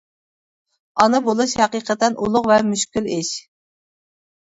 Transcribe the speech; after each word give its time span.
ئانا 1.03 1.19
بولۇش 1.27 1.55
ھەقىقەتەن 1.63 2.19
ئۇلۇغ 2.25 2.53
ۋە 2.55 2.61
مۈشكۈل 2.73 3.15
ئىش. 3.19 3.35